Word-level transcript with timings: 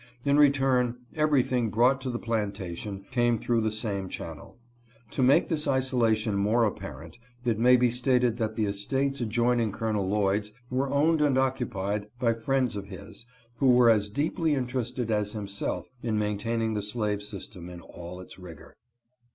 In 0.25 0.35
return, 0.35 0.97
every 1.13 1.43
thing 1.43 1.69
brought 1.69 2.01
to 2.01 2.09
the 2.09 2.17
plantation 2.17 3.05
came 3.11 3.37
through 3.37 3.61
the 3.61 3.71
same 3.71 4.09
channel. 4.09 4.57
To 5.11 5.21
make 5.21 5.47
this 5.47 5.67
isolation 5.67 6.33
more 6.35 6.63
apparent, 6.63 7.19
it 7.45 7.59
may 7.59 7.77
be 7.77 7.91
stated 7.91 8.35
that 8.37 8.55
the 8.55 8.65
estates 8.65 9.21
adjoining 9.21 9.71
Col. 9.71 9.93
Lloyd's 10.03 10.53
were 10.71 10.89
owned 10.89 11.21
and 11.21 11.37
occupied 11.37 12.07
by 12.19 12.33
friends 12.33 12.75
of 12.75 12.87
his, 12.87 13.27
who 13.57 13.73
were 13.73 13.91
as 13.91 14.09
deeply 14.09 14.55
interested 14.55 15.11
as 15.11 15.33
himself 15.33 15.87
in 16.01 16.17
maintaining 16.17 16.73
the 16.73 16.81
slave 16.81 17.19
sys 17.19 17.47
tem 17.51 17.69
in 17.69 17.81
all 17.81 18.19
its 18.21 18.39
rigor. 18.39 18.75